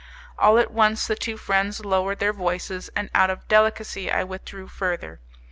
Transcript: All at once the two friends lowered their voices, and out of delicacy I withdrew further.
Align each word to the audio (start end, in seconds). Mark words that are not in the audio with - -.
All 0.39 0.57
at 0.57 0.71
once 0.71 1.05
the 1.05 1.15
two 1.15 1.37
friends 1.37 1.85
lowered 1.85 2.17
their 2.17 2.33
voices, 2.33 2.89
and 2.95 3.11
out 3.13 3.29
of 3.29 3.47
delicacy 3.47 4.09
I 4.09 4.23
withdrew 4.23 4.67
further. 4.67 5.19